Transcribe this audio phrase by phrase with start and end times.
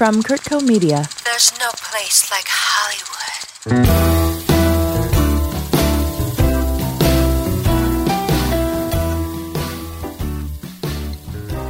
[0.00, 1.06] From Kurtco Media.
[1.26, 4.09] There's no place like Hollywood.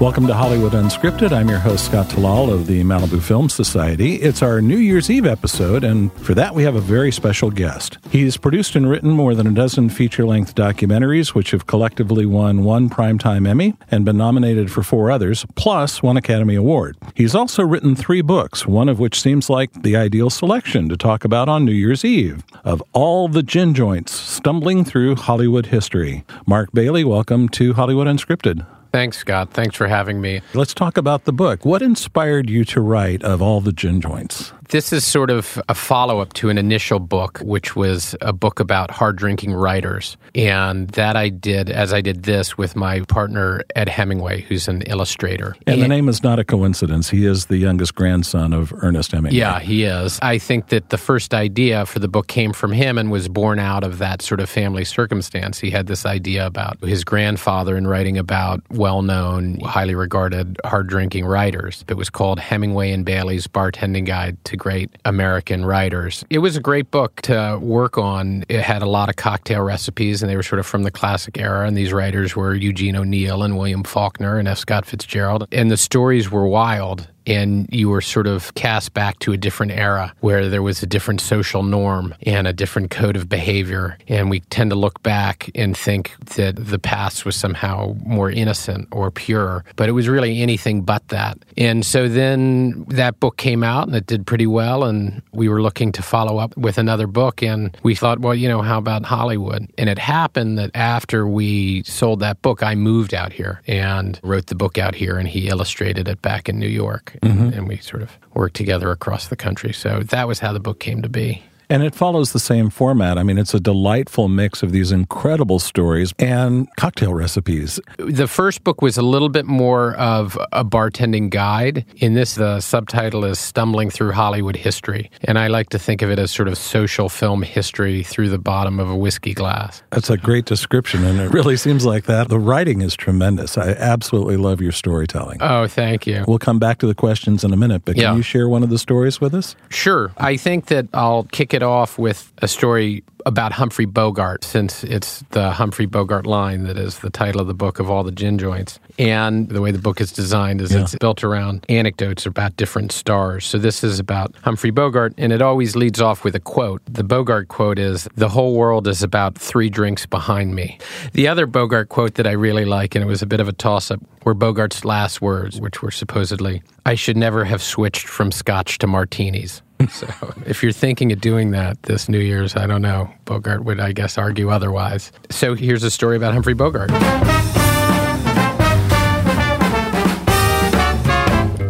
[0.01, 1.31] Welcome to Hollywood Unscripted.
[1.31, 4.15] I'm your host, Scott Tallal of the Malibu Film Society.
[4.15, 7.99] It's our New Year's Eve episode, and for that, we have a very special guest.
[8.11, 12.65] He's produced and written more than a dozen feature length documentaries, which have collectively won
[12.65, 16.97] one Primetime Emmy and been nominated for four others, plus one Academy Award.
[17.15, 21.27] He's also written three books, one of which seems like the ideal selection to talk
[21.27, 26.25] about on New Year's Eve of all the gin joints stumbling through Hollywood history.
[26.47, 28.67] Mark Bailey, welcome to Hollywood Unscripted.
[28.93, 29.53] Thanks, Scott.
[29.53, 30.43] Thanks for having me.
[30.53, 31.65] Let's talk about the book.
[31.65, 34.53] What inspired you to write of all the gin joints?
[34.71, 38.61] This is sort of a follow up to an initial book, which was a book
[38.61, 40.17] about hard drinking writers.
[40.33, 44.83] And that I did as I did this with my partner, Ed Hemingway, who's an
[44.83, 45.57] illustrator.
[45.67, 47.11] And, and the name is not a coincidence.
[47.11, 49.37] He is the youngest grandson of Ernest Hemingway.
[49.37, 50.21] Yeah, he is.
[50.23, 53.59] I think that the first idea for the book came from him and was born
[53.59, 55.59] out of that sort of family circumstance.
[55.59, 60.87] He had this idea about his grandfather and writing about well known, highly regarded hard
[60.87, 61.85] drinking writers.
[61.89, 66.25] It was called Hemingway and Bailey's Bartending Guide to great American writers.
[66.31, 68.45] It was a great book to work on.
[68.49, 71.37] It had a lot of cocktail recipes, and they were sort of from the classic
[71.39, 71.67] era.
[71.67, 74.59] And these writers were Eugene O'Neill and William Faulkner and F.
[74.59, 75.49] Scott Fitzgerald.
[75.51, 79.73] And the stories were wild and you were sort of cast back to a different
[79.73, 83.99] era where there was a different social norm and a different code of behavior.
[84.09, 88.89] And we tend to look back and think that the past was somehow more innocent
[88.93, 91.39] or pure, but it was really anything but that.
[91.57, 94.85] And so then that book came out and it did pretty well.
[94.85, 97.43] And we were looking to follow up with another book.
[97.43, 99.71] And we thought, well, you know, how about Hollywood?
[99.79, 104.47] And it happened that after we sold that book, I moved out here and wrote
[104.47, 107.53] the book out here, and he illustrated it back in New York mm-hmm.
[107.53, 109.73] and we sort of worked together across the country.
[109.73, 111.43] So that was how the book came to be.
[111.71, 113.17] And it follows the same format.
[113.17, 117.81] I mean, it's a delightful mix of these incredible stories and cocktail recipes.
[117.99, 121.87] The first book was a little bit more of a bartending guide.
[121.97, 125.11] In this, the subtitle is Stumbling Through Hollywood History.
[125.25, 128.39] And I like to think of it as sort of social film history through the
[128.39, 129.83] bottom of a whiskey glass.
[129.91, 132.29] That's a great description, and it really seems like that.
[132.29, 133.57] The writing is tremendous.
[133.57, 135.39] I absolutely love your storytelling.
[135.41, 136.25] Oh, thank you.
[136.27, 138.17] We'll come back to the questions in a minute, but can yeah.
[138.17, 139.55] you share one of the stories with us?
[139.69, 140.13] Sure.
[140.17, 144.83] I think that I'll kick it it off with a story about Humphrey Bogart, since
[144.85, 148.13] it's the Humphrey Bogart line that is the title of the book of all the
[148.13, 148.79] gin joints.
[148.99, 150.83] And the way the book is designed is yeah.
[150.83, 153.45] it's built around anecdotes about different stars.
[153.45, 156.83] So this is about Humphrey Bogart, and it always leads off with a quote.
[156.87, 160.79] The Bogart quote is, The whole world is about three drinks behind me.
[161.13, 163.53] The other Bogart quote that I really like, and it was a bit of a
[163.53, 168.33] toss up, were Bogart's last words, which were supposedly, I should never have switched from
[168.33, 169.63] scotch to martinis.
[169.91, 170.07] so
[170.47, 173.11] if you're thinking of doing that this New Year's, I don't know.
[173.25, 175.13] Bogart would, I guess, argue otherwise.
[175.31, 176.91] So here's a story about Humphrey Bogart.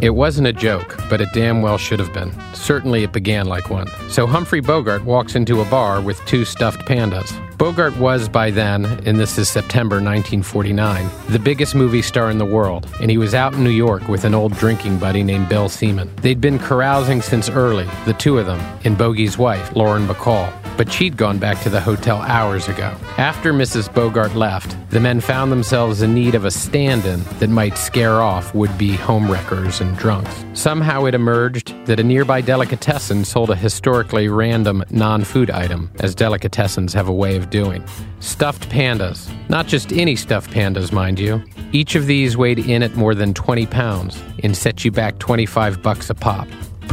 [0.03, 2.33] It wasn't a joke, but it damn well should have been.
[2.55, 3.87] Certainly it began like one.
[4.09, 7.31] So Humphrey Bogart walks into a bar with two stuffed pandas.
[7.59, 12.47] Bogart was by then, and this is September 1949, the biggest movie star in the
[12.47, 15.69] world, and he was out in New York with an old drinking buddy named Bill
[15.69, 16.11] Seaman.
[16.23, 20.51] They'd been carousing since early, the two of them, and Bogey's wife, Lauren Bacall
[20.81, 22.97] but she'd gone back to the hotel hours ago.
[23.19, 23.93] After Mrs.
[23.93, 28.23] Bogart left, the men found themselves in need of a stand in that might scare
[28.23, 30.43] off would be homewreckers and drunks.
[30.55, 36.15] Somehow it emerged that a nearby delicatessen sold a historically random non food item, as
[36.15, 37.85] delicatessens have a way of doing
[38.21, 39.31] stuffed pandas.
[39.51, 41.43] Not just any stuffed pandas, mind you.
[41.73, 45.83] Each of these weighed in at more than 20 pounds and set you back 25
[45.83, 46.49] bucks a pop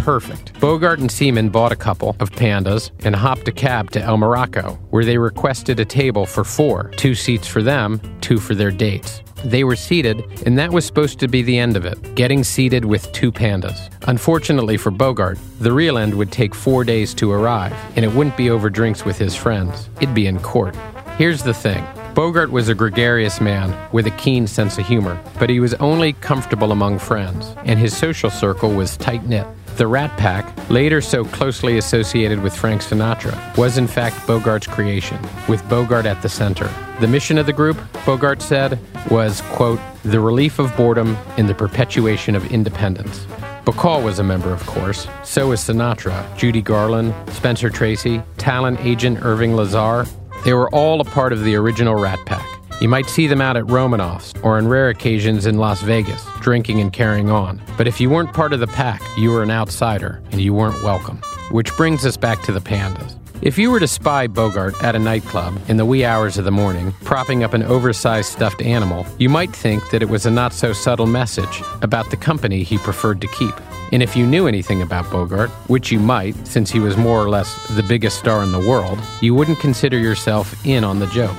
[0.07, 0.57] perfect.
[0.61, 4.79] Bogart and Seaman bought a couple of pandas and hopped a cab to El Morocco,
[4.89, 9.21] where they requested a table for four two seats for them, two for their dates.
[9.43, 12.85] They were seated, and that was supposed to be the end of it getting seated
[12.85, 13.89] with two pandas.
[14.07, 18.37] Unfortunately for Bogart, the real end would take four days to arrive, and it wouldn't
[18.37, 19.89] be over drinks with his friends.
[19.97, 20.73] It'd be in court.
[21.17, 21.83] Here's the thing
[22.13, 26.13] Bogart was a gregarious man with a keen sense of humor, but he was only
[26.13, 29.45] comfortable among friends, and his social circle was tight knit.
[29.77, 35.19] The Rat Pack, later so closely associated with Frank Sinatra, was in fact Bogart's creation,
[35.47, 36.67] with Bogart at the center.
[36.99, 38.79] The mission of the group, Bogart said,
[39.11, 43.27] was, quote, the relief of boredom and the perpetuation of independence.
[43.65, 45.07] Bacall was a member, of course.
[45.23, 50.07] So was Sinatra, Judy Garland, Spencer Tracy, talent agent Irving Lazar.
[50.43, 52.56] They were all a part of the original Rat Pack.
[52.79, 56.79] You might see them out at Romanoff's or on rare occasions in Las Vegas, drinking
[56.79, 57.59] and carrying on.
[57.75, 60.83] But if you weren't part of the pack, you were an outsider and you weren't
[60.83, 61.17] welcome.
[61.49, 63.17] Which brings us back to the pandas.
[63.41, 66.51] If you were to spy Bogart at a nightclub in the wee hours of the
[66.51, 70.53] morning, propping up an oversized stuffed animal, you might think that it was a not
[70.53, 73.55] so subtle message about the company he preferred to keep.
[73.91, 77.29] And if you knew anything about Bogart, which you might, since he was more or
[77.29, 81.37] less the biggest star in the world, you wouldn't consider yourself in on the joke.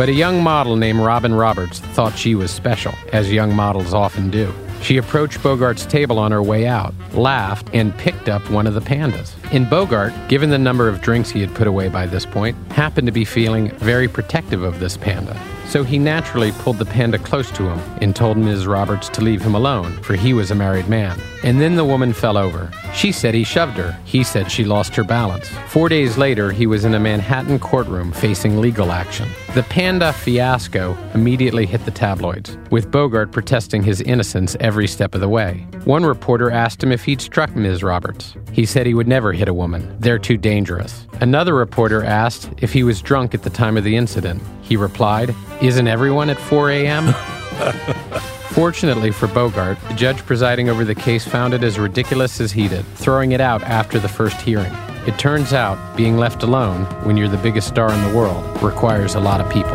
[0.00, 4.30] But a young model named Robin Roberts thought she was special, as young models often
[4.30, 4.50] do.
[4.80, 8.80] She approached Bogart's table on her way out, laughed, and picked up one of the
[8.80, 9.34] pandas.
[9.52, 13.06] And Bogart, given the number of drinks he had put away by this point, happened
[13.06, 15.40] to be feeling very protective of this panda.
[15.66, 18.66] So he naturally pulled the panda close to him and told Ms.
[18.66, 21.20] Roberts to leave him alone, for he was a married man.
[21.44, 22.70] And then the woman fell over.
[22.92, 23.96] She said he shoved her.
[24.04, 25.48] He said she lost her balance.
[25.68, 29.28] Four days later, he was in a Manhattan courtroom facing legal action.
[29.54, 35.20] The panda fiasco immediately hit the tabloids, with Bogart protesting his innocence every step of
[35.20, 35.66] the way.
[35.84, 37.84] One reporter asked him if he'd struck Ms.
[37.84, 38.34] Roberts.
[38.52, 39.96] He said he would never hit a woman.
[39.98, 41.06] They're too dangerous.
[41.22, 44.42] Another reporter asked if he was drunk at the time of the incident.
[44.60, 47.14] He replied, Isn't everyone at 4 a.m.?
[48.50, 52.68] Fortunately for Bogart, the judge presiding over the case found it as ridiculous as he
[52.68, 54.72] did, throwing it out after the first hearing.
[55.06, 59.14] It turns out being left alone when you're the biggest star in the world requires
[59.14, 59.74] a lot of people.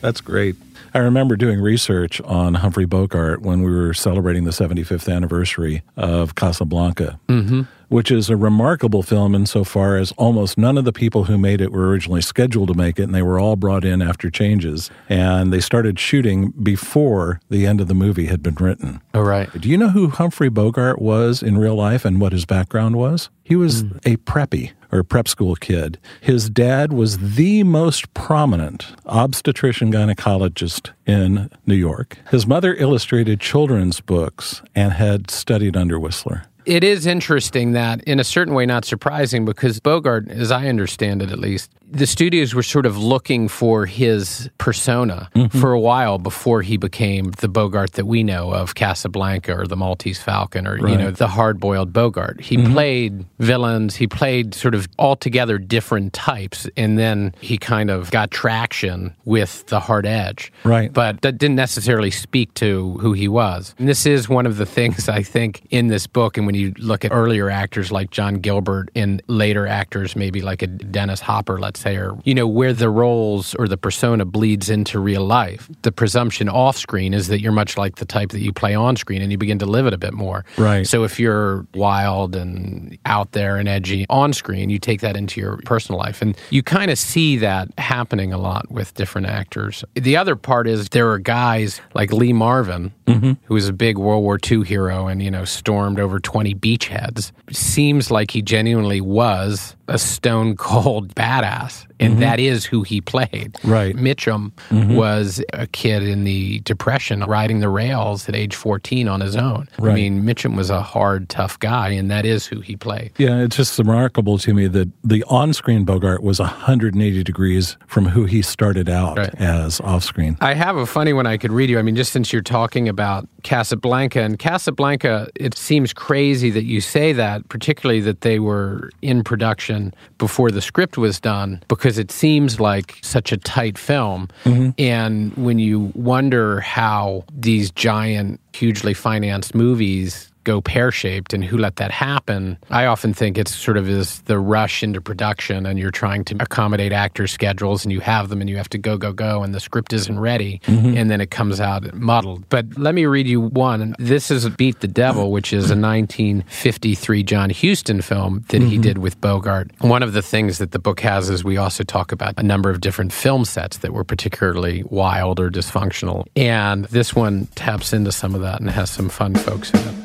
[0.00, 0.56] That's great.
[0.94, 6.34] I remember doing research on Humphrey Bogart when we were celebrating the 75th anniversary of
[6.34, 7.62] Casablanca, mm-hmm.
[7.88, 11.72] which is a remarkable film insofar as almost none of the people who made it
[11.72, 14.90] were originally scheduled to make it, and they were all brought in after changes.
[15.08, 19.00] And they started shooting before the end of the movie had been written.
[19.14, 19.50] Oh, right.
[19.58, 23.30] Do you know who Humphrey Bogart was in real life and what his background was?
[23.44, 23.96] He was mm.
[24.04, 25.98] a preppy or prep school kid.
[26.20, 32.18] His dad was the most prominent obstetrician gynecologist in New York.
[32.30, 36.44] His mother illustrated children's books and had studied under Whistler.
[36.64, 41.20] It is interesting that, in a certain way, not surprising because Bogart, as I understand
[41.20, 45.58] it at least, the studios were sort of looking for his persona mm-hmm.
[45.58, 49.76] for a while before he became the Bogart that we know of Casablanca or the
[49.76, 50.92] Maltese Falcon or, right.
[50.92, 52.40] you know, the hard boiled Bogart.
[52.40, 52.72] He mm-hmm.
[52.72, 58.30] played villains, he played sort of altogether different types, and then he kind of got
[58.30, 60.50] traction with the hard edge.
[60.64, 60.90] Right.
[60.90, 63.74] But that didn't necessarily speak to who he was.
[63.78, 66.72] And this is one of the things I think in this book, and when you
[66.78, 71.60] look at earlier actors like John Gilbert and later actors, maybe like a Dennis Hopper,
[71.60, 75.68] let's say, or, you know, where the roles or the persona bleeds into real life.
[75.82, 78.96] The presumption off screen is that you're much like the type that you play on
[78.96, 80.44] screen and you begin to live it a bit more.
[80.56, 80.86] Right.
[80.86, 85.40] So if you're wild and out there and edgy on screen, you take that into
[85.40, 86.22] your personal life.
[86.22, 89.84] And you kind of see that happening a lot with different actors.
[89.94, 93.32] The other part is there are guys like Lee Marvin, mm-hmm.
[93.44, 97.32] who was a big World War II hero and, you know, stormed over 20 beachheads.
[97.50, 101.86] Seems like he genuinely was a stone cold badass.
[102.02, 102.20] And mm-hmm.
[102.20, 103.56] that is who he played.
[103.64, 103.94] Right.
[103.94, 104.94] Mitchum mm-hmm.
[104.94, 109.68] was a kid in the Depression riding the rails at age 14 on his own.
[109.78, 109.92] Right.
[109.92, 113.12] I mean, Mitchum was a hard, tough guy, and that is who he played.
[113.18, 118.06] Yeah, it's just remarkable to me that the on screen Bogart was 180 degrees from
[118.06, 119.34] who he started out right.
[119.36, 120.36] as off screen.
[120.40, 121.78] I have a funny one I could read you.
[121.78, 126.80] I mean, just since you're talking about Casablanca, and Casablanca, it seems crazy that you
[126.80, 132.10] say that, particularly that they were in production before the script was done, because it
[132.10, 134.28] seems like such a tight film.
[134.44, 134.70] Mm-hmm.
[134.78, 141.56] And when you wonder how these giant, hugely financed movies go pear shaped and who
[141.56, 142.58] let that happen.
[142.70, 146.36] I often think it's sort of is the rush into production and you're trying to
[146.40, 149.54] accommodate actors' schedules and you have them and you have to go, go, go, and
[149.54, 150.96] the script isn't ready mm-hmm.
[150.96, 152.48] and then it comes out muddled.
[152.48, 153.94] But let me read you one.
[153.98, 158.68] This is Beat the Devil, which is a 1953 John Huston film that mm-hmm.
[158.68, 159.70] he did with Bogart.
[159.80, 162.70] One of the things that the book has is we also talk about a number
[162.70, 166.26] of different film sets that were particularly wild or dysfunctional.
[166.36, 170.01] And this one taps into some of that and has some fun folks in it.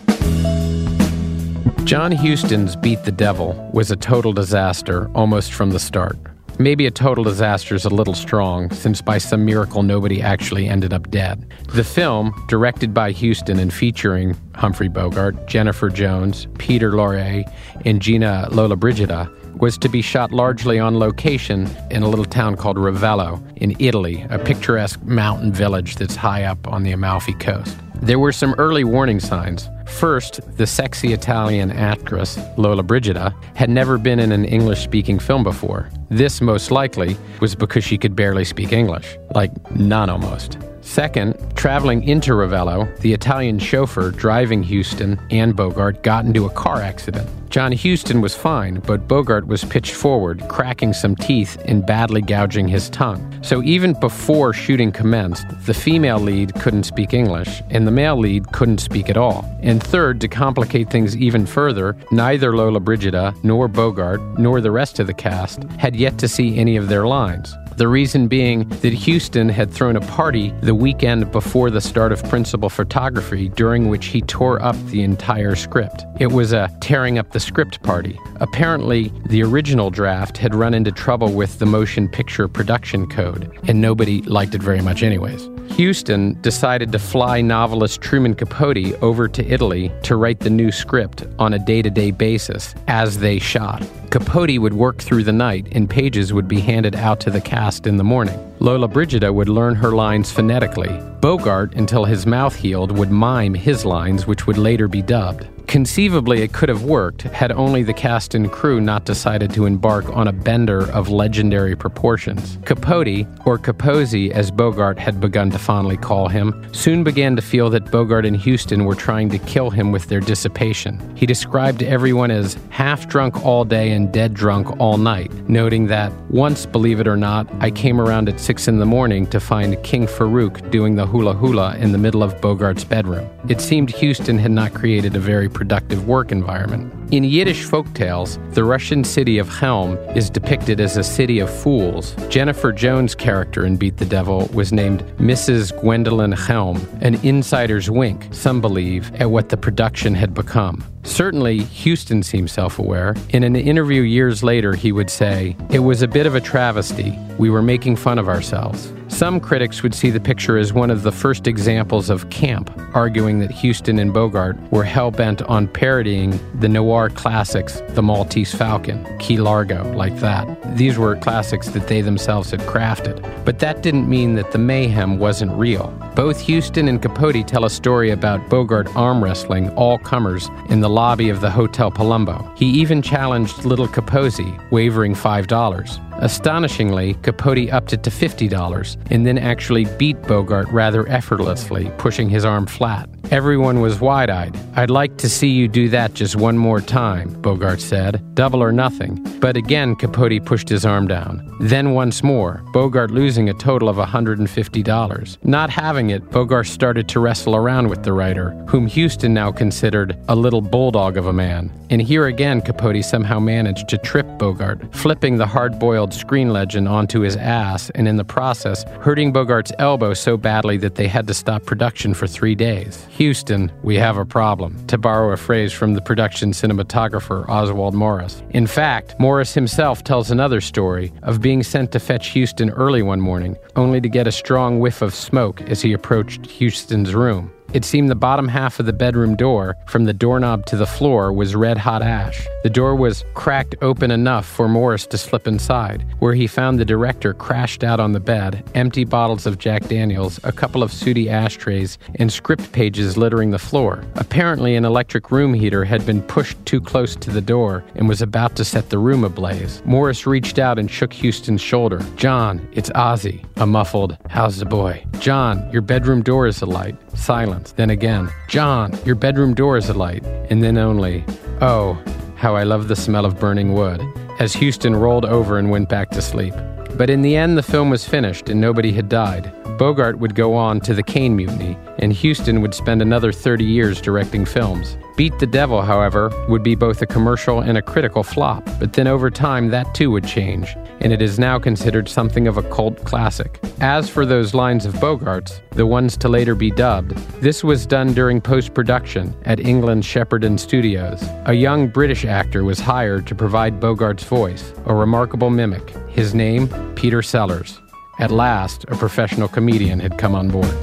[1.88, 6.18] John Huston's Beat the Devil was a total disaster almost from the start.
[6.60, 10.92] Maybe a total disaster is a little strong, since by some miracle nobody actually ended
[10.92, 11.50] up dead.
[11.74, 17.44] The film, directed by Huston and featuring Humphrey Bogart, Jennifer Jones, Peter Lorre,
[17.86, 22.78] and Gina Lollobrigida, was to be shot largely on location in a little town called
[22.78, 27.78] Ravello in Italy, a picturesque mountain village that's high up on the Amalfi coast.
[28.02, 29.70] There were some early warning signs.
[29.86, 35.90] First, the sexy Italian actress, Lollobrigida, had never been in an English speaking film before.
[36.10, 39.18] This, most likely, was because she could barely speak English.
[39.34, 40.58] Like, none almost.
[40.88, 46.82] Second, traveling into Ravello, the Italian chauffeur driving Huston and Bogart got into a car
[46.82, 47.30] accident.
[47.50, 52.70] John Huston was fine, but Bogart was pitched forward, cracking some teeth and badly gouging
[52.70, 53.22] his tongue.
[53.44, 58.54] So even before shooting commenced, the female lead couldn't speak English, and the male lead
[58.54, 59.46] couldn't speak at all.
[59.62, 65.08] And third, to complicate things even further, neither Lollobrigida, nor Bogart, nor the rest of
[65.08, 67.54] the cast had yet to see any of their lines.
[67.78, 72.24] The reason being that Huston had thrown a party the weekend before the start of
[72.24, 76.04] principal photography, during which he tore up the entire script.
[76.20, 78.18] It was a tearing up the script party.
[78.38, 83.80] Apparently, the original draft had run into trouble with the motion picture production code, and
[83.80, 85.48] nobody liked it very much, anyways.
[85.78, 91.28] Huston decided to fly novelist Truman Capote over to Italy to write the new script
[91.38, 93.84] on a day to day basis as they shot.
[94.10, 97.88] Capote would work through the night, and pages would be handed out to the cast
[97.88, 98.40] in the morning.
[98.60, 100.98] Lollobrigida would learn her lines phonetically.
[101.20, 105.48] Bogart, until his mouth healed, would mime his lines, which would later be dubbed.
[105.68, 110.10] Conceivably, it could have worked had only the cast and crew not decided to embark
[110.16, 112.58] on a bender of legendary proportions.
[112.64, 117.70] Capote, or Capozzi as Bogart had begun to fondly call him, soon began to feel
[117.70, 121.16] that Bogart and Huston were trying to kill him with their dissipation.
[121.18, 126.14] He described everyone as half drunk all day and dead drunk all night, noting that
[126.30, 129.82] once, believe it or not, I came around at 6 in the morning to find
[129.84, 133.30] King Farouk doing the hula hula in the middle of Bogart's bedroom.
[133.50, 136.94] It seemed Huston had not created a very productive work environment.
[137.10, 141.50] In Yiddish folk tales, the Russian city of Chelm is depicted as a city of
[141.50, 142.14] fools.
[142.28, 145.72] Jennifer Jones' character in Beat the Devil was named Mrs.
[145.80, 150.84] Gwendolyn Chelm, an insider's wink, some believe, at what the production had become.
[151.04, 153.16] Certainly, Huston seemed self aware.
[153.30, 157.18] In an interview years later, he would say, It was a bit of a travesty.
[157.38, 158.92] We were making fun of ourselves.
[159.08, 163.40] Some critics would see the picture as one of the first examples of camp, arguing
[163.40, 169.06] that Huston and Bogart were hell bent on parodying the noir classics The Maltese Falcon,
[169.20, 170.48] Key Largo, like that.
[170.76, 173.22] These were classics that they themselves had crafted.
[173.46, 175.94] But that didn't mean that the mayhem wasn't real.
[176.16, 180.90] Both Huston and Capote tell a story about Bogart arm wrestling all comers in the
[180.90, 182.58] lobby of the Hotel Palumbo.
[182.58, 186.07] He even challenged little Capozzi, wavering $5.
[186.20, 192.46] Astonishingly, Capote upped it to $50 and then actually beat Bogart rather effortlessly, pushing his
[192.46, 193.10] arm flat.
[193.30, 194.58] Everyone was wide eyed.
[194.76, 198.24] I'd like to see you do that just one more time, Bogart said.
[198.36, 199.22] Double or nothing.
[199.42, 201.44] But again, Capote pushed his arm down.
[201.60, 205.38] Then once more, Bogart losing a total of $150.
[205.44, 210.18] Not having it, Bogart started to wrestle around with the writer, whom Huston now considered
[210.30, 211.70] a little bulldog of a man.
[211.90, 216.88] And here again, Capote somehow managed to trip Bogart, flipping the hard boiled screen legend
[216.88, 221.28] onto his ass, and in the process, hurting Bogart's elbow so badly that they had
[221.28, 223.08] to stop production for three days.
[223.18, 228.44] Huston, we have a problem, to borrow a phrase from the production cinematographer Oswald Morris.
[228.52, 233.22] In fact, Morris himself tells another story of being sent to fetch Huston early one
[233.22, 237.52] morning, only to get a strong whiff of smoke as he approached Huston's room.
[237.74, 241.34] It seemed the bottom half of the bedroom door, from the doorknob to the floor,
[241.34, 242.48] was red hot ash.
[242.64, 246.86] The door was cracked open enough for Morris to slip inside, where he found the
[246.86, 251.30] director crashed out on the bed, empty bottles of Jack Daniels, a couple of sooty
[251.30, 254.04] ashtrays, and script pages littering the floor.
[254.16, 258.22] Apparently, an electric room heater had been pushed too close to the door and was
[258.22, 259.82] about to set the room ablaze.
[259.86, 262.00] Morris reached out and shook Huston's shoulder.
[262.16, 263.44] John, it's Ozzy.
[263.60, 265.04] A muffled, How's the boy?
[265.20, 266.96] John, your bedroom door is alight.
[267.18, 267.72] Silence.
[267.72, 270.24] Then again, John, your bedroom door is alight.
[270.52, 271.26] And then only,
[271.60, 272.00] Oh,
[272.36, 274.00] how I love the smell of burning wood,
[274.40, 276.54] as Huston rolled over and went back to sleep.
[276.98, 279.52] But in the end, the film was finished and nobody had died.
[279.78, 284.02] Bogart would go on to the Caine Mutiny, and Huston would spend another 30 years
[284.02, 284.98] directing films.
[285.16, 289.08] Beat the Devil, however, would be both a commercial and a critical flop, but then
[289.08, 293.04] over time that too would change, and it is now considered something of a cult
[293.06, 293.60] classic.
[293.80, 298.14] As for those lines of Bogart's, the ones to later be dubbed, this was done
[298.14, 301.24] during post production at England's Shepperton Studios.
[301.46, 305.90] A young British actor was hired to provide Bogart's voice, a remarkable mimic.
[306.10, 307.80] His name, Peter Sellers.
[308.20, 310.74] At last, a professional comedian had come on board.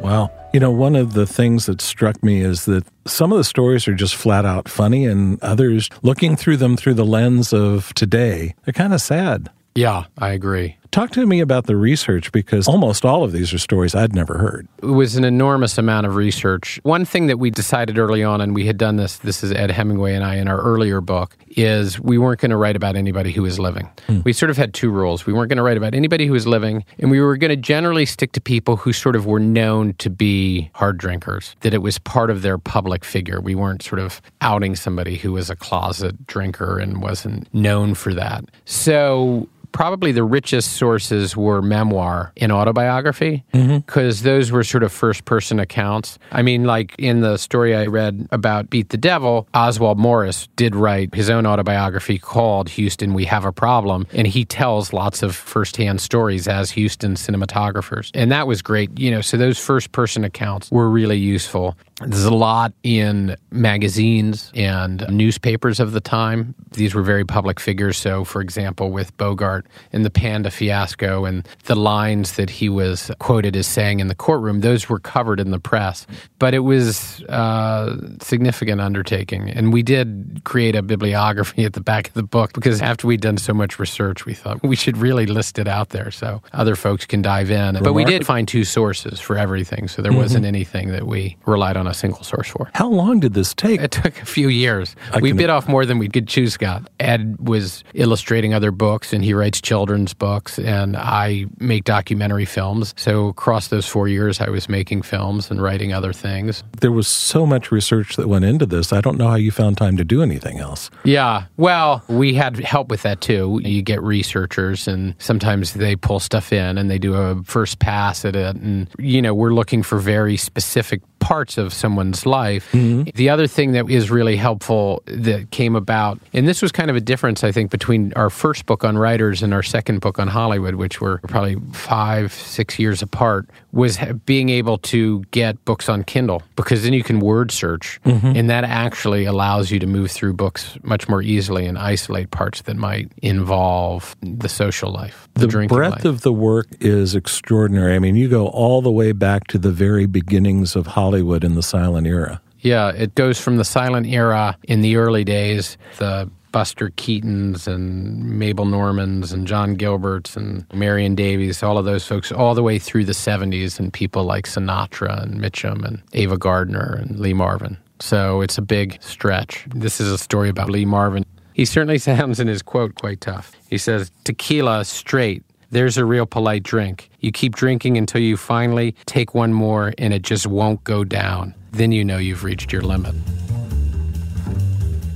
[0.00, 0.30] Wow.
[0.54, 3.86] You know, one of the things that struck me is that some of the stories
[3.86, 8.54] are just flat out funny, and others, looking through them through the lens of today,
[8.64, 9.50] they're kind of sad.
[9.74, 10.76] Yeah, I agree.
[10.90, 14.38] Talk to me about the research because almost all of these are stories I'd never
[14.38, 14.66] heard.
[14.82, 16.80] It was an enormous amount of research.
[16.82, 19.70] One thing that we decided early on, and we had done this, this is Ed
[19.70, 23.30] Hemingway and I in our earlier book, is we weren't going to write about anybody
[23.30, 23.88] who was living.
[24.08, 24.20] Hmm.
[24.24, 25.26] We sort of had two rules.
[25.26, 27.56] We weren't going to write about anybody who was living, and we were going to
[27.56, 31.82] generally stick to people who sort of were known to be hard drinkers, that it
[31.82, 33.40] was part of their public figure.
[33.40, 38.12] We weren't sort of outing somebody who was a closet drinker and wasn't known for
[38.14, 38.44] that.
[38.64, 44.24] So probably the richest sources were memoir and autobiography because mm-hmm.
[44.24, 46.18] those were sort of first person accounts.
[46.32, 50.74] I mean, like in the story I read about Beat the Devil, Oswald Morris did
[50.74, 54.06] write his own autobiography called Huston, We Have a Problem.
[54.12, 58.10] And he tells lots of firsthand stories as Huston cinematographers.
[58.14, 58.98] And that was great.
[58.98, 61.76] You know, so those first person accounts were really useful.
[62.00, 66.54] There's a lot in magazines and newspapers of the time.
[66.72, 67.98] These were very public figures.
[67.98, 69.59] So, for example, with Bogart
[69.92, 74.14] in the Panda fiasco and the lines that he was quoted as saying in the
[74.14, 76.06] courtroom, those were covered in the press.
[76.38, 79.50] But it was a significant undertaking.
[79.50, 83.20] And we did create a bibliography at the back of the book because after we'd
[83.20, 86.76] done so much research, we thought we should really list it out there so other
[86.76, 87.78] folks can dive in.
[87.82, 89.88] But we did find two sources for everything.
[89.88, 90.20] So there mm-hmm.
[90.20, 92.70] wasn't anything that we relied on a single source for.
[92.74, 93.80] How long did this take?
[93.80, 94.96] It took a few years.
[95.12, 95.36] I we can...
[95.36, 96.88] bit off more than we could chew, Scott.
[96.98, 102.92] Ed was illustrating other books and he writes children's books, and I make documentary films.
[102.98, 106.62] So across those four years, I was making films and writing other things.
[106.82, 108.92] There was so much research that went into this.
[108.92, 110.90] I don't know how you found time to do anything else.
[111.04, 111.44] Yeah.
[111.56, 113.60] Well, we had help with that too.
[113.64, 118.24] You get researchers, and sometimes they pull stuff in and they do a first pass
[118.24, 118.56] at it.
[118.56, 121.00] And, you know, we're looking for very specific
[121.30, 122.68] parts of someone's life.
[122.72, 123.10] Mm-hmm.
[123.14, 126.96] The other thing that is really helpful that came about, and this was kind of
[126.96, 130.26] a difference, I think, between our first book on writers and our second book on
[130.26, 133.96] Hollywood, which were probably five, six years apart, was
[134.26, 138.32] being able to get books on Kindle because then you can word search, mm-hmm.
[138.34, 142.62] and that actually allows you to move through books much more easily and isolate parts
[142.62, 145.28] that might involve the social life.
[145.34, 146.04] The, the breadth life.
[146.06, 147.94] of the work is extraordinary.
[147.94, 151.44] I mean, you go all the way back to the very beginnings of Hollywood Hollywood
[151.44, 152.40] in the silent era.
[152.60, 158.38] Yeah, it goes from the silent era in the early days, the Buster Keatons and
[158.38, 162.78] Mabel Normans and John Gilberts and Marion Davies, all of those folks, all the way
[162.78, 167.76] through the 70s, and people like Sinatra and Mitchum and Ava Gardner and Lee Marvin.
[168.00, 169.66] So it's a big stretch.
[169.74, 171.26] This is a story about Lee Marvin.
[171.52, 173.52] He certainly sounds in his quote quite tough.
[173.68, 177.10] He says, Tequila straight there's a real polite drink.
[177.20, 181.54] You keep drinking until you finally take one more and it just won't go down.
[181.70, 183.14] Then you know you've reached your limit.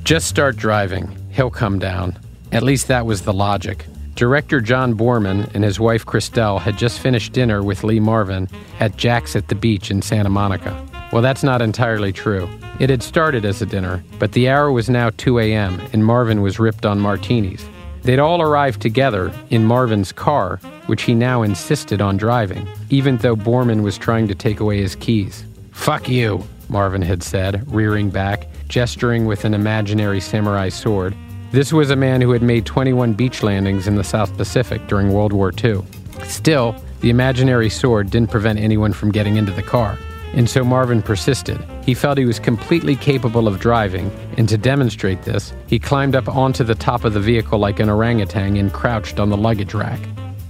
[0.04, 1.16] Just start driving.
[1.30, 2.18] He'll come down.
[2.52, 3.86] At least that was the logic.
[4.14, 8.96] Director John Boorman and his wife Christelle had just finished dinner with Lee Marvin at
[8.96, 10.86] Jack's at the Beach in Santa Monica.
[11.10, 12.48] Well, that's not entirely true.
[12.78, 16.42] It had started as a dinner, but the hour was now 2 a.m., and Marvin
[16.42, 17.64] was ripped on martinis.
[18.04, 23.34] They'd all arrived together in Marvin's car, which he now insisted on driving, even though
[23.34, 25.44] Boorman was trying to take away his keys.
[25.72, 31.14] Fuck you, Marvin had said, rearing back, gesturing with an imaginary samurai sword.
[31.50, 35.10] This was a man who had made 21 beach landings in the South Pacific during
[35.10, 35.82] World War II.
[36.24, 39.98] Still, the imaginary sword didn't prevent anyone from getting into the car.
[40.37, 41.64] And so Marvin persisted.
[41.85, 46.29] He felt he was completely capable of driving, and to demonstrate this, he climbed up
[46.29, 50.01] onto the top of the vehicle like an orangutan and crouched on the luggage rack.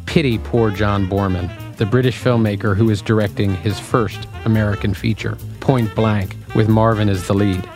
[0.07, 5.95] Pity poor John Boorman, the British filmmaker who was directing his first American feature, Point
[5.95, 7.69] Blank, with Marvin as the lead.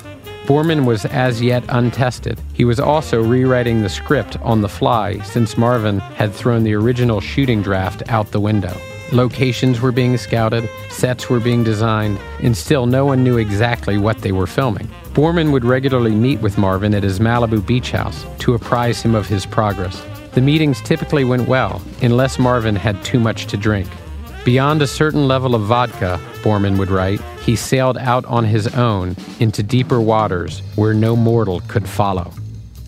[0.45, 2.41] Boorman was as yet untested.
[2.55, 7.21] He was also rewriting the script on the fly since Marvin had thrown the original
[7.21, 8.75] shooting draft out the window.
[9.13, 14.19] Locations were being scouted, sets were being designed, and still no one knew exactly what
[14.19, 14.87] they were filming.
[15.15, 19.27] Boorman would regularly meet with Marvin at his Malibu beach house to apprise him of
[19.27, 20.05] his progress.
[20.33, 23.89] The meetings typically went well, unless Marvin had too much to drink.
[24.45, 29.17] Beyond a certain level of vodka, Boorman would write, he sailed out on his own
[29.41, 32.31] into deeper waters where no mortal could follow.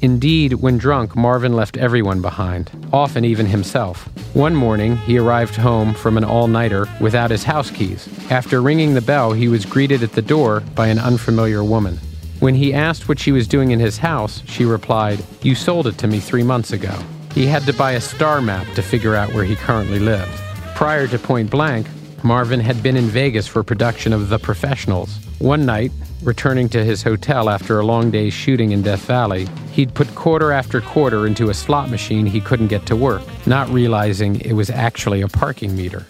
[0.03, 4.09] Indeed, when drunk, Marvin left everyone behind, often even himself.
[4.35, 8.09] One morning, he arrived home from an all nighter without his house keys.
[8.31, 11.99] After ringing the bell, he was greeted at the door by an unfamiliar woman.
[12.39, 15.99] When he asked what she was doing in his house, she replied, You sold it
[15.99, 16.97] to me three months ago.
[17.35, 20.33] He had to buy a star map to figure out where he currently lived.
[20.75, 21.87] Prior to Point Blank,
[22.25, 25.19] Marvin had been in Vegas for production of The Professionals.
[25.39, 29.95] One night, returning to his hotel after a long day's shooting in Death Valley, he'd
[29.95, 34.41] put quarter after quarter into a slot machine he couldn't get to work, not realizing
[34.41, 36.07] it was actually a parking meter.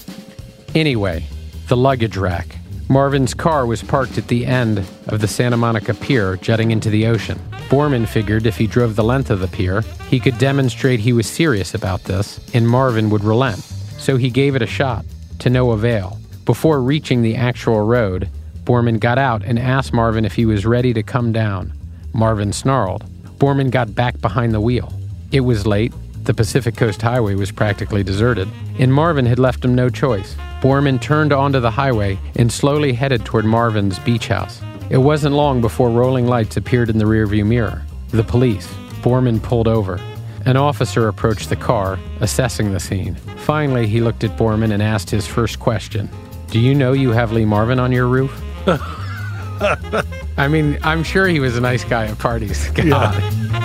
[0.74, 1.24] Anyway,
[1.68, 2.56] the luggage rack.
[2.88, 7.06] Marvin's car was parked at the end of the Santa Monica Pier, jutting into the
[7.06, 7.38] ocean.
[7.68, 11.28] Boorman figured if he drove the length of the pier, he could demonstrate he was
[11.28, 13.60] serious about this, and Marvin would relent.
[13.98, 15.04] So he gave it a shot,
[15.38, 16.18] to no avail.
[16.44, 18.28] Before reaching the actual road,
[18.70, 21.72] Boorman got out and asked Marvin if he was ready to come down.
[22.12, 23.04] Marvin snarled.
[23.36, 24.92] Boorman got back behind the wheel.
[25.32, 28.46] It was late, the Pacific Coast Highway was practically deserted,
[28.78, 30.36] and Marvin had left him no choice.
[30.60, 34.62] Boorman turned onto the highway and slowly headed toward Marvin's beach house.
[34.88, 37.82] It wasn't long before rolling lights appeared in the rearview mirror.
[38.10, 38.68] The police.
[39.02, 39.98] Boorman pulled over.
[40.46, 43.16] An officer approached the car, assessing the scene.
[43.38, 46.08] Finally, he looked at Boorman and asked his first question
[46.52, 48.40] Do you know you have Lee Marvin on your roof?
[48.66, 52.70] I mean, I'm sure he was a nice guy at parties.
[52.70, 52.86] God.
[52.86, 53.59] Yeah.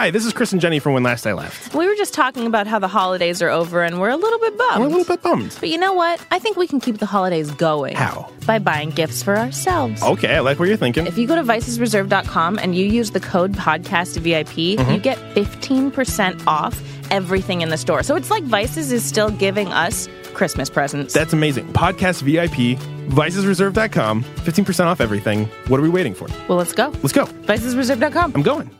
[0.00, 1.74] Hi, this is Chris and Jenny from When Last I Left.
[1.74, 4.56] We were just talking about how the holidays are over and we're a little bit
[4.56, 4.80] bummed.
[4.80, 5.54] We're a little bit bummed.
[5.60, 6.24] But you know what?
[6.30, 7.96] I think we can keep the holidays going.
[7.96, 8.32] How?
[8.46, 10.02] By buying gifts for ourselves.
[10.02, 11.06] Okay, I like what you're thinking.
[11.06, 14.46] If you go to vicesreserve.com and you use the code podcastvip,
[14.78, 14.90] Mm-hmm.
[14.90, 18.02] you get 15% off everything in the store.
[18.02, 21.12] So it's like Vices is still giving us Christmas presents.
[21.12, 21.74] That's amazing.
[21.74, 25.44] Podcast VIP, vicesreserve.com, 15% off everything.
[25.68, 26.26] What are we waiting for?
[26.48, 26.88] well, let's go.
[27.02, 27.26] Let's go.
[27.26, 28.32] Vicesreserve.com.
[28.34, 28.70] I'm going.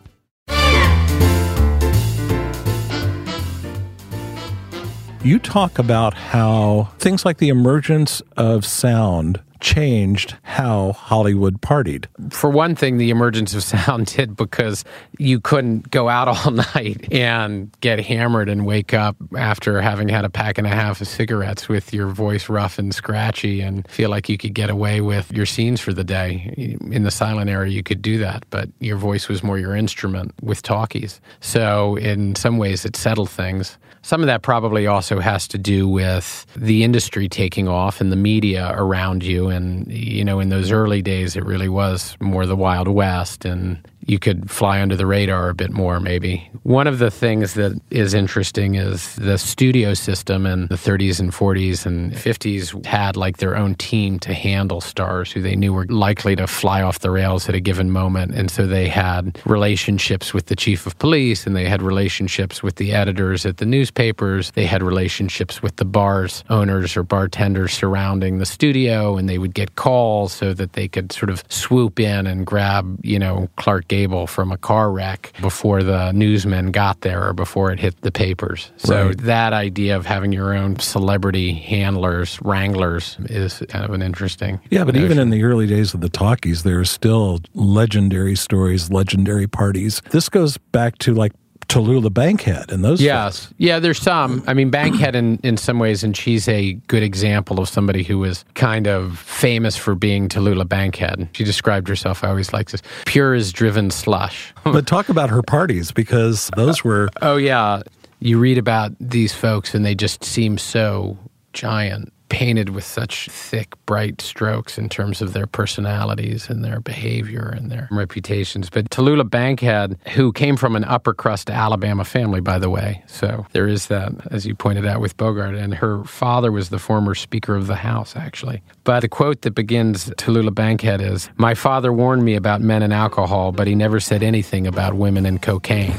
[5.22, 12.06] You talk about how things like the emergence of sound changed how Hollywood partied.
[12.32, 14.82] For one thing, the emergence of sound did because
[15.18, 20.24] you couldn't go out all night and get hammered and wake up after having had
[20.24, 24.08] a pack and a half of cigarettes with your voice rough and scratchy and feel
[24.08, 26.78] like you could get away with your scenes for the day.
[26.90, 30.32] In the silent era, you could do that, but your voice was more your instrument
[30.40, 31.20] with talkies.
[31.40, 33.76] So, in some ways, it settled things.
[34.02, 38.16] Some of that probably also has to do with the industry taking off and the
[38.16, 39.48] media around you.
[39.48, 43.86] And, you know, in those early days, it really was more the Wild West and
[44.10, 46.50] you could fly under the radar a bit more, maybe.
[46.64, 51.30] One of the things that is interesting is the studio system in the 30s and
[51.30, 55.86] 40s and 50s had like their own team to handle stars who they knew were
[55.86, 58.34] likely to fly off the rails at a given moment.
[58.34, 62.76] And so they had relationships with the chief of police and they had relationships with
[62.76, 64.50] the editors at the newspapers.
[64.50, 69.54] They had relationships with the bars owners or bartenders surrounding the studio and they would
[69.54, 73.86] get calls so that they could sort of swoop in and grab, you know, Clark
[73.86, 78.12] Gable from a car wreck before the newsmen got there or before it hit the
[78.12, 78.70] papers.
[78.76, 79.18] So Right.
[79.18, 84.60] that idea of having your own celebrity handlers, wranglers is kind of an interesting.
[84.70, 88.90] Yeah, but even in the early days of the talkies, there are still legendary stories,
[88.90, 90.02] legendary parties.
[90.10, 91.32] This goes back to like
[91.70, 93.00] Tallulah Bankhead and those.
[93.00, 93.52] Yes.
[93.58, 94.42] Yeah, there's some.
[94.46, 98.18] I mean, Bankhead in, in some ways, and she's a good example of somebody who
[98.18, 101.28] was kind of famous for being Tallulah Bankhead.
[101.32, 104.52] She described herself, I always like this, pure as driven slush.
[104.64, 107.82] But talk about her parties because those were Oh, yeah.
[108.20, 111.16] You read about these folks and they just seem so
[111.52, 117.52] giant, painted with such thick, bright strokes in terms of their personalities and their behavior
[117.54, 118.70] and their reputations.
[118.70, 123.02] But Tallulah Bankhead, who came from an upper crust Alabama family, by the way.
[123.06, 125.56] So there is that, as you pointed out with Bogart.
[125.56, 128.62] And her father was the former Speaker of the House, actually.
[128.84, 132.92] But the quote that begins Tallulah Bankhead is My father warned me about men and
[132.92, 135.96] alcohol, but he never said anything about women and cocaine.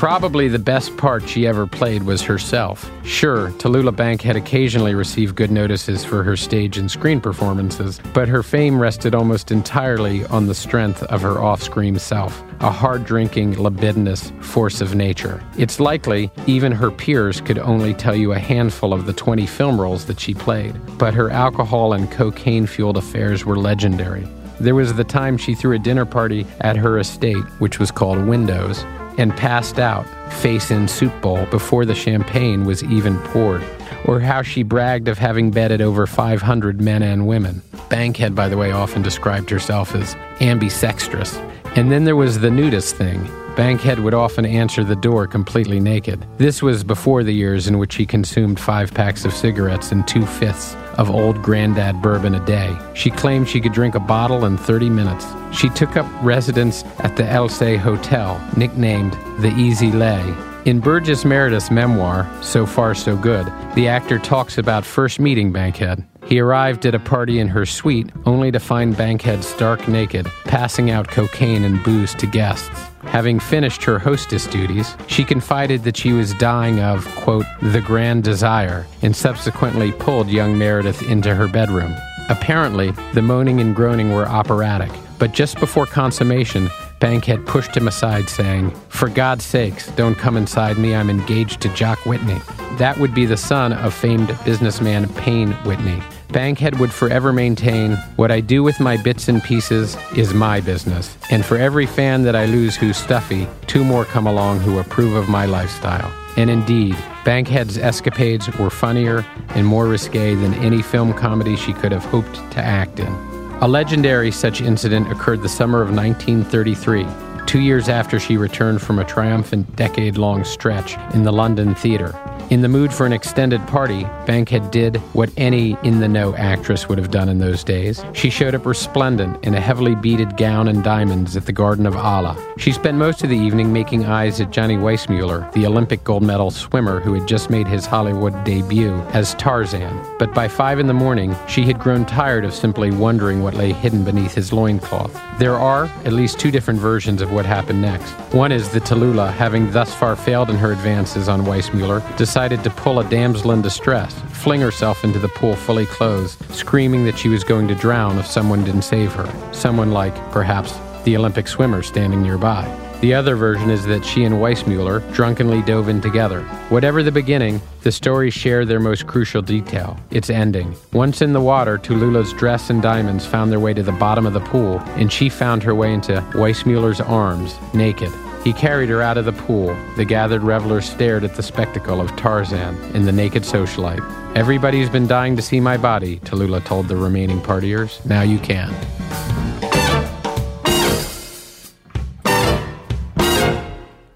[0.04, 2.92] Probably the best part she ever played was herself.
[3.06, 8.44] Sure, Tallulah Bankhead occasionally received good notices for her stage and screen performances, but her
[8.44, 13.58] fame rested almost entirely on the strength of her off screen self, a hard drinking,
[13.58, 15.42] libidinous force of nature.
[15.58, 19.80] It's likely even her peers could only tell you a handful of the 20 film
[19.80, 24.28] roles that she played, but her alcohol and cocaine fueled affairs were legendary.
[24.60, 28.28] There was the time she threw a dinner party at her estate, which was called
[28.28, 28.84] Windows,
[29.18, 33.64] and passed out, face in soup bowl, before the champagne was even poured.
[34.06, 37.62] Or how she bragged of having bedded over 500 men and women.
[37.90, 41.40] Bankhead, by the way, often described herself as ambisextrous.
[41.76, 43.28] And then there was the nudist thing.
[43.56, 46.26] Bankhead would often answer the door completely naked.
[46.38, 50.26] This was before the years in which he consumed five packs of cigarettes and two
[50.26, 52.76] fifths of old granddad bourbon a day.
[52.94, 55.26] She claimed she could drink a bottle in 30 minutes.
[55.52, 60.22] She took up residence at the Elysee Hotel, nicknamed the Easy Lay.
[60.66, 66.06] In Burgess Meredith's memoir, So Far So Good, the actor talks about first meeting Bankhead.
[66.26, 70.90] He arrived at a party in her suite only to find Bankhead stark naked, passing
[70.90, 72.70] out cocaine and booze to guests.
[73.04, 78.24] Having finished her hostess duties, she confided that she was dying of, quote, the grand
[78.24, 81.94] desire, and subsequently pulled young Meredith into her bedroom.
[82.30, 88.30] Apparently, the moaning and groaning were operatic, but just before consummation, Bankhead pushed him aside,
[88.30, 90.96] saying, For God's sakes, don't come inside me.
[90.96, 92.40] I'm engaged to Jock Whitney.
[92.78, 96.02] That would be the son of famed businessman Payne Whitney.
[96.34, 101.16] Bankhead would forever maintain, What I do with my bits and pieces is my business.
[101.30, 105.14] And for every fan that I lose who's stuffy, two more come along who approve
[105.14, 106.12] of my lifestyle.
[106.36, 111.92] And indeed, Bankhead's escapades were funnier and more risque than any film comedy she could
[111.92, 113.14] have hoped to act in.
[113.62, 117.06] A legendary such incident occurred the summer of 1933,
[117.48, 122.18] two years after she returned from a triumphant decade long stretch in the London Theatre.
[122.50, 126.88] In the mood for an extended party, Bankhead did what any in the know actress
[126.88, 128.04] would have done in those days.
[128.14, 131.96] She showed up resplendent in a heavily beaded gown and diamonds at the Garden of
[131.96, 132.38] Allah.
[132.58, 136.52] She spent most of the evening making eyes at Johnny Weissmuller, the Olympic gold medal
[136.52, 140.00] swimmer who had just made his Hollywood debut as Tarzan.
[140.20, 143.72] But by five in the morning, she had grown tired of simply wondering what lay
[143.72, 145.20] hidden beneath his loincloth.
[145.40, 148.12] There are at least two different versions of what happened next.
[148.34, 152.70] One is that Tallulah, having thus far failed in her advances on Weissmuller, decided to
[152.70, 157.30] pull a damsel in distress, fling herself into the pool fully clothed, screaming that she
[157.30, 159.30] was going to drown if someone didn't save her.
[159.54, 162.83] Someone like, perhaps, the Olympic swimmer standing nearby.
[163.04, 166.42] The other version is that she and Weissmuller drunkenly dove in together.
[166.70, 170.74] Whatever the beginning, the stories share their most crucial detail its ending.
[170.94, 174.32] Once in the water, Tallulah's dress and diamonds found their way to the bottom of
[174.32, 178.10] the pool, and she found her way into Weissmuller's arms, naked.
[178.46, 179.76] He carried her out of the pool.
[179.98, 184.00] The gathered revelers stared at the spectacle of Tarzan and the naked socialite.
[184.38, 188.04] Everybody's been dying to see my body, Tallulah told the remaining partiers.
[188.06, 188.74] Now you can.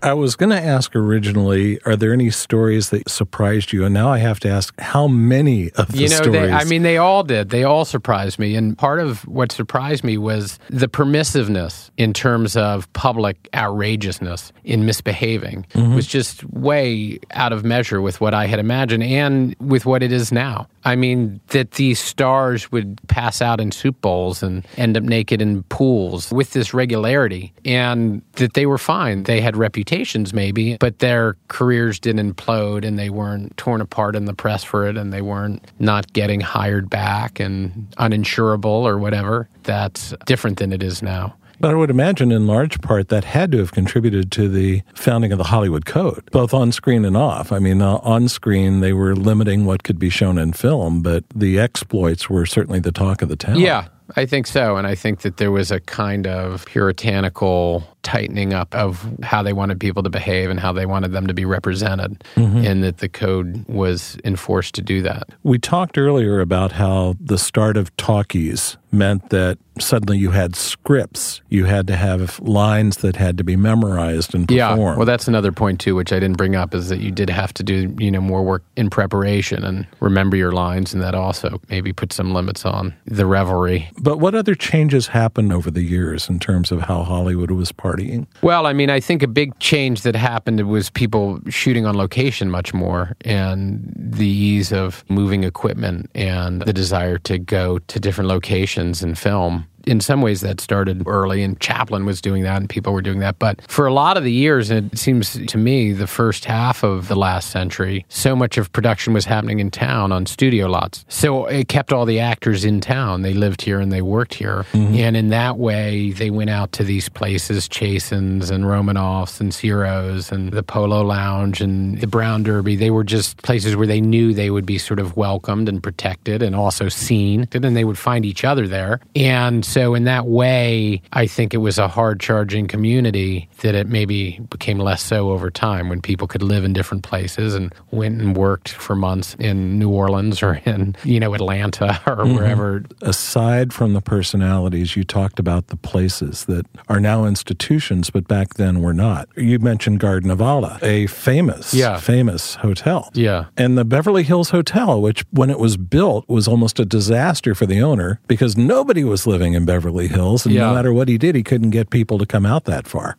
[0.08, 3.84] I was going to ask originally, are there any stories that surprised you?
[3.86, 6.32] And now I have to ask, how many of the you know, stories?
[6.32, 7.50] they, I mean, they all did.
[7.50, 8.56] They all surprised me.
[8.56, 14.86] And part of what surprised me was the permissiveness in terms of public outrageousness in
[14.86, 15.96] misbehaving Mm-hmm.
[15.96, 20.12] was just way out of measure with what I had imagined and with what it
[20.12, 20.67] is now.
[20.86, 25.41] I mean, that these stars would pass out in soup bowls and end up naked
[25.41, 29.24] in pools with this regularity, and that they were fine.
[29.24, 29.58] They had
[29.97, 34.63] reputations, maybe, but their careers didn't implode and they weren't torn apart in the press
[34.63, 39.49] for it and they weren't not getting hired back and uninsurable or whatever.
[39.63, 41.36] That's different than it is now.
[41.60, 45.31] But I would imagine, in large part, that had to have contributed to the founding
[45.31, 47.51] of the Hollywood Code, both on screen and off.
[47.51, 51.23] I mean, uh, on screen, they were limiting what could be shown in film, but
[51.33, 53.60] the exploits were certainly the talk of the town.
[53.60, 54.77] Yeah, I think so.
[54.77, 59.52] And I think that there was a kind of puritanical tightening up of how they
[59.52, 62.65] wanted people to behave and how they wanted them to be represented, mm-hmm.
[62.65, 65.28] and that the code was enforced to do that.
[65.43, 71.41] We talked earlier about how the start of talkies meant that suddenly you had scripts.
[71.50, 74.80] You had to have lines that had to be memorized and performed.
[74.80, 77.30] Yeah, well, that's another point too, which I didn't bring up, is that you did
[77.30, 81.13] have to do you know more work in preparation and remember your lines, and that
[81.13, 83.89] also maybe put some limits on the revelry.
[84.00, 88.27] but what other changes happened over the years in terms of how Hollywood was partying?
[88.41, 92.49] Well, I mean, I think a big change that happened was people shooting on location
[92.49, 98.29] much more and the ease of moving equipment and the desire to go to different
[98.29, 99.67] locations and film.
[99.88, 103.19] In some ways, that started early, and Chaplin was doing that, and people were doing
[103.19, 103.39] that.
[103.39, 106.84] But for a lot of the years, and it seems to me, the first half
[106.84, 111.06] of the last century, so much of production was happening in town on studio lots.
[111.08, 113.21] So it kept all the actors in town.
[113.21, 114.65] They lived here and they worked here.
[114.73, 114.95] Mm-hmm.
[114.95, 120.32] And in that way, they went out to these places, Chasen's and Romanoff's and Ciro's
[120.32, 122.76] and the Polo Lounge and the Brown Derby.
[122.76, 126.41] They were just places where they knew they would be sort of welcomed and protected
[126.41, 127.47] and also seen.
[127.54, 129.00] And then they would find each other there.
[129.15, 133.87] And so, in that way, I think it was a hard charging community that it
[133.87, 138.21] maybe became less so over time when people could live in different places and went
[138.21, 142.35] and worked for months in New Orleans or in, you know, Atlanta or mm-hmm.
[142.35, 142.83] wherever.
[143.01, 148.55] Aside from the personalities, you talked about the places that are now institutions, but back
[148.55, 149.29] then were not.
[149.35, 151.99] You mentioned Garden of Allah, a famous, yeah.
[151.99, 153.11] famous hotel.
[153.13, 153.45] Yeah.
[153.55, 157.65] And the Beverly Hills Hotel, which when it was built was almost a disaster for
[157.65, 160.45] the owner because nobody was living in Beverly Hills.
[160.45, 160.62] And yeah.
[160.62, 163.17] no matter what he did, he couldn't get people to come out that far.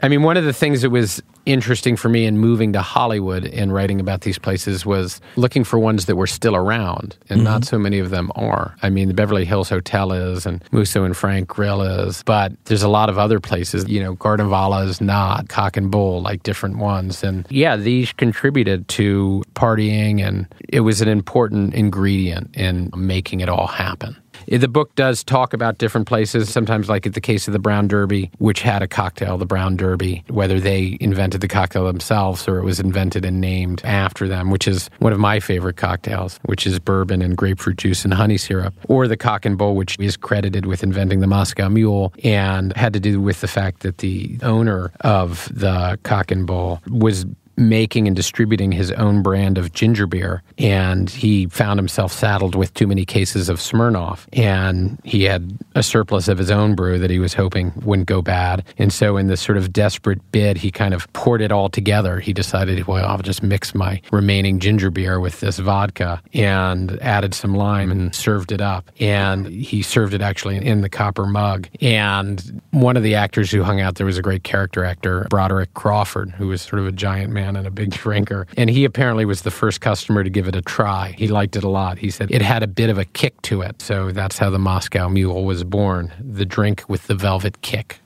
[0.00, 3.44] I mean, one of the things that was interesting for me in moving to Hollywood
[3.46, 7.44] and writing about these places was looking for ones that were still around, and mm-hmm.
[7.44, 8.76] not so many of them are.
[8.82, 12.84] I mean, the Beverly Hills Hotel is, and Musso and Frank Grill is, but there's
[12.84, 13.88] a lot of other places.
[13.88, 17.24] You know, Garden of Allah is not, Cock and Bull, like different ones.
[17.24, 23.48] And yeah, these contributed to partying, and it was an important ingredient in making it
[23.48, 24.16] all happen.
[24.46, 28.30] The book does talk about different places, sometimes like the case of the Brown Derby,
[28.38, 32.64] which had a cocktail, the Brown Derby, whether they invented the cocktail themselves or it
[32.64, 36.78] was invented and named after them, which is one of my favorite cocktails, which is
[36.78, 40.66] bourbon and grapefruit juice and honey syrup, or the Cock and Bull, which is credited
[40.66, 44.92] with inventing the Moscow Mule and had to do with the fact that the owner
[45.00, 47.26] of the Cock and Bull was
[47.58, 50.42] making and distributing his own brand of ginger beer.
[50.56, 54.26] And he found himself saddled with too many cases of Smirnoff.
[54.32, 58.22] And he had a surplus of his own brew that he was hoping wouldn't go
[58.22, 58.64] bad.
[58.78, 62.20] And so, in this sort of desperate bid, he kind of poured it all together.
[62.20, 67.34] He decided, well, I'll just mix my remaining ginger beer with this vodka and added
[67.34, 68.90] some lime and served it up.
[69.00, 71.68] And he served it actually in the copper mug.
[71.80, 75.74] And one of the actors who hung out there was a great character actor, Broderick
[75.74, 78.46] Crawford, who was sort of a giant man and a big drinker.
[78.56, 81.14] And he apparently was the first customer to give it a try.
[81.16, 81.98] He liked it a lot.
[81.98, 83.80] He said it had a bit of a kick to it.
[83.82, 88.00] So that's how the Moscow Mule was born the drink with the velvet kick.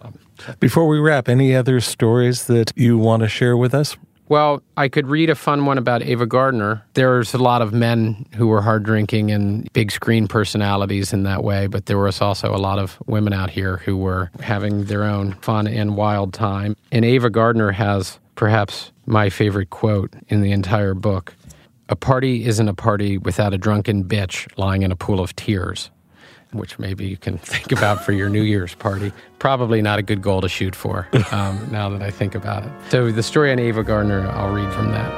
[0.61, 3.97] Before we wrap, any other stories that you want to share with us?
[4.29, 6.83] Well, I could read a fun one about Ava Gardner.
[6.95, 11.45] There's a lot of men who were hard drinking and big screen personalities in that
[11.45, 15.05] way, but there was also a lot of women out here who were having their
[15.05, 16.77] own fun and wild time.
[16.91, 21.33] And Ava Gardner has perhaps my favorite quote in the entire book
[21.89, 25.93] A party isn't a party without a drunken bitch lying in a pool of tears
[26.51, 29.13] which maybe you can think about for your New Year's party.
[29.39, 32.73] Probably not a good goal to shoot for um, now that I think about it.
[32.91, 35.13] So, the story on Ava Gardner, I'll read from that.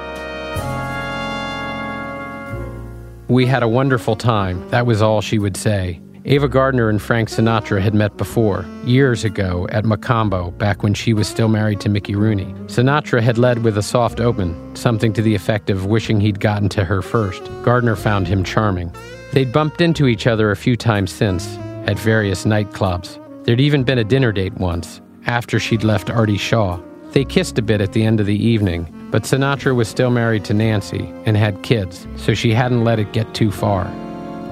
[3.28, 4.68] We had a wonderful time.
[4.68, 5.98] That was all she would say.
[6.26, 11.12] Ava Gardner and Frank Sinatra had met before, years ago at Mocambo, back when she
[11.12, 12.46] was still married to Mickey Rooney.
[12.64, 16.70] Sinatra had led with a soft open, something to the effect of wishing he'd gotten
[16.70, 17.42] to her first.
[17.62, 18.90] Gardner found him charming.
[19.32, 23.20] They'd bumped into each other a few times since, at various nightclubs.
[23.44, 26.80] There'd even been a dinner date once, after she'd left Artie Shaw.
[27.10, 30.46] They kissed a bit at the end of the evening, but Sinatra was still married
[30.46, 33.84] to Nancy and had kids, so she hadn't let it get too far.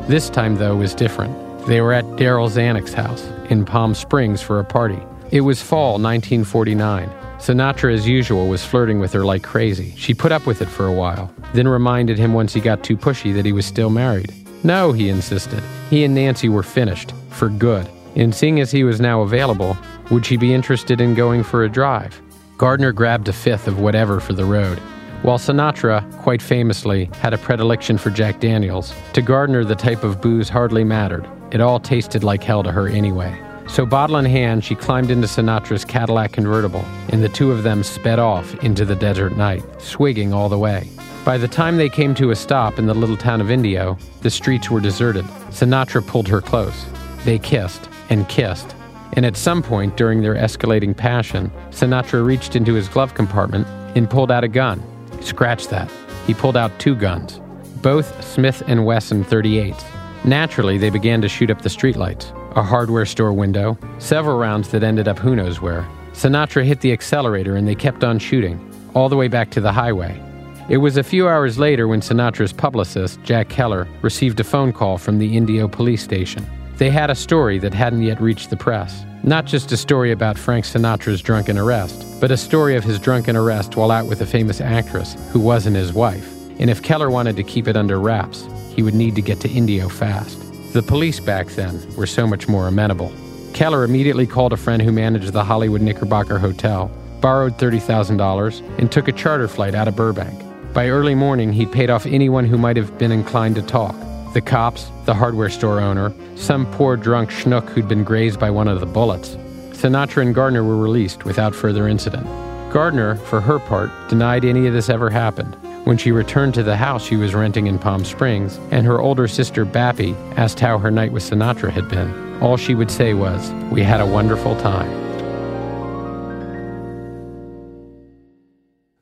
[0.07, 1.42] This time, though, was different.
[1.67, 5.01] They were at Darryl Zanuck's house in Palm Springs for a party.
[5.31, 7.09] It was fall 1949.
[7.39, 9.95] Sinatra, as usual, was flirting with her like crazy.
[9.97, 12.97] She put up with it for a while, then reminded him once he got too
[12.97, 14.33] pushy that he was still married.
[14.65, 15.63] No, he insisted.
[15.89, 17.89] He and Nancy were finished, for good.
[18.17, 19.77] And seeing as he was now available,
[20.11, 22.21] would she be interested in going for a drive?
[22.59, 24.81] Gardner grabbed a fifth of whatever for the road.
[25.23, 30.21] While Sinatra, quite famously, had a predilection for Jack Daniels, to Gardner the type of
[30.21, 31.29] booze hardly mattered.
[31.53, 33.41] It all tasted like hell to her anyway.
[33.69, 37.85] So, bottle in hand, she climbed into Sinatra's Cadillac convertible, and the two of them
[37.85, 40.89] sped off into the desert night, swigging all the way.
[41.25, 44.31] By the time they came to a stop in the little town of Indio, the
[44.31, 45.25] streets were deserted.
[45.51, 46.85] Sinatra pulled her close.
[47.25, 48.75] They kissed and kissed.
[49.13, 54.11] And at some point during their escalating passion, Sinatra reached into his glove compartment and
[54.11, 54.83] pulled out a gun.
[55.25, 55.91] Scratch that.
[56.27, 57.41] He pulled out two guns,
[57.81, 59.83] both Smith and Wesson 38s.
[60.25, 64.83] Naturally, they began to shoot up the streetlights, a hardware store window, several rounds that
[64.85, 65.87] ended up who knows where.
[66.13, 68.61] Sinatra hit the accelerator and they kept on shooting,
[68.95, 70.21] all the way back to the highway.
[70.69, 74.97] It was a few hours later when Sinatra's publicist, Jack Keller, received a phone call
[74.97, 76.47] from the Indio police station.
[76.77, 79.05] They had a story that hadn't yet reached the press.
[79.23, 83.37] Not just a story about Frank Sinatra's drunken arrest, but a story of his drunken
[83.37, 86.29] arrest while out with a famous actress who wasn't his wife.
[86.59, 89.51] And if Keller wanted to keep it under wraps, he would need to get to
[89.51, 90.41] Indio fast.
[90.73, 93.13] The police back then were so much more amenable.
[93.53, 99.07] Keller immediately called a friend who managed the Hollywood Knickerbocker Hotel, borrowed $30,000, and took
[99.07, 100.43] a charter flight out of Burbank.
[100.73, 103.95] By early morning, he'd paid off anyone who might have been inclined to talk.
[104.33, 108.67] The cops, the hardware store owner, some poor drunk schnook who'd been grazed by one
[108.67, 109.37] of the bullets.
[109.73, 112.27] Sinatra and Gardner were released without further incident.
[112.73, 115.55] Gardner, for her part, denied any of this ever happened.
[115.85, 119.29] When she returned to the house she was renting in Palm Springs, and her older
[119.29, 123.51] sister Bappy asked how her night with Sinatra had been, all she would say was,
[123.71, 124.91] We had a wonderful time.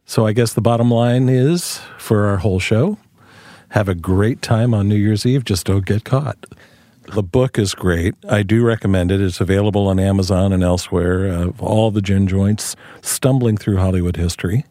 [0.06, 2.98] So I guess the bottom line is for our whole show
[3.70, 6.46] have a great time on New Year's Eve, just don't get caught.
[7.12, 8.14] The book is great.
[8.28, 9.20] I do recommend it.
[9.20, 11.28] It's available on Amazon and elsewhere.
[11.28, 14.64] Uh, all the gin joints, stumbling through Hollywood history.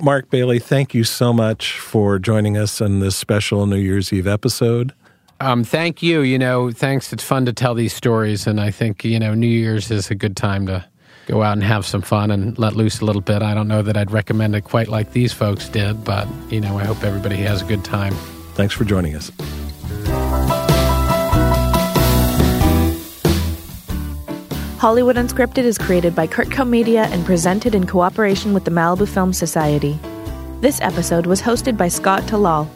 [0.00, 4.26] Mark Bailey, thank you so much for joining us on this special New Year's Eve
[4.26, 4.92] episode.
[5.40, 6.20] Um, thank you.
[6.20, 7.12] You know, thanks.
[7.12, 10.14] It's fun to tell these stories, and I think you know New Year's is a
[10.14, 10.84] good time to
[11.26, 13.42] go out and have some fun and let loose a little bit.
[13.42, 16.78] I don't know that I'd recommend it quite like these folks did, but you know,
[16.78, 18.14] I hope everybody has a good time.
[18.58, 19.30] Thanks for joining us.
[24.80, 29.32] Hollywood Unscripted is created by Kurtco Media and presented in cooperation with the Malibu Film
[29.32, 29.96] Society.
[30.60, 32.66] This episode was hosted by Scott Tallal,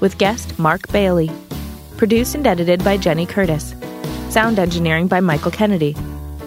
[0.00, 1.30] with guest Mark Bailey.
[1.96, 3.76] Produced and edited by Jenny Curtis.
[4.30, 5.94] Sound engineering by Michael Kennedy.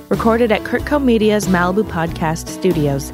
[0.10, 3.14] Recorded at Kurtco Media's Malibu Podcast Studios.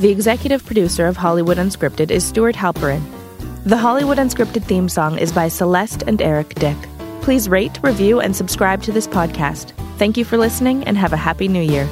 [0.00, 3.23] The executive producer of Hollywood Unscripted is Stuart Halperin.
[3.66, 6.76] The Hollywood Unscripted theme song is by Celeste and Eric Dick.
[7.22, 9.72] Please rate, review, and subscribe to this podcast.
[9.96, 11.86] Thank you for listening and have a happy new year.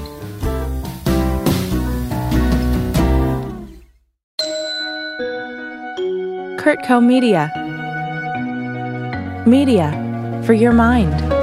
[6.60, 7.50] Kurtco Media.
[9.46, 11.41] Media for your mind.